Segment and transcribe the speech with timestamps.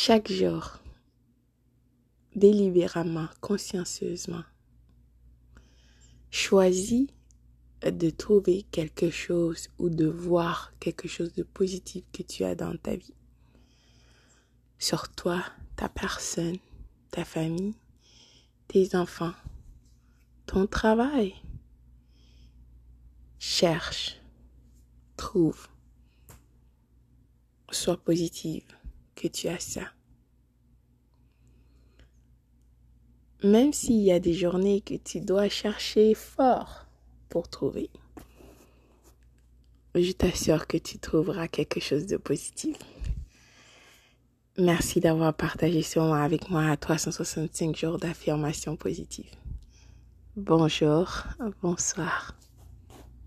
[0.00, 0.78] Chaque jour,
[2.36, 4.44] délibérément, consciencieusement,
[6.30, 7.08] choisis
[7.82, 12.76] de trouver quelque chose ou de voir quelque chose de positif que tu as dans
[12.76, 13.16] ta vie.
[14.78, 15.44] Sur toi,
[15.74, 16.58] ta personne,
[17.10, 17.74] ta famille,
[18.68, 19.34] tes enfants,
[20.46, 21.34] ton travail.
[23.40, 24.20] Cherche,
[25.16, 25.66] trouve,
[27.72, 28.78] sois positive
[29.18, 29.82] que tu as ça.
[33.42, 36.86] Même s'il y a des journées que tu dois chercher fort
[37.28, 37.90] pour trouver,
[39.94, 42.76] je t'assure que tu trouveras quelque chose de positif.
[44.56, 49.30] Merci d'avoir partagé ce moment avec moi à 365 jours d'affirmation positive.
[50.36, 51.24] Bonjour,
[51.62, 52.34] bonsoir.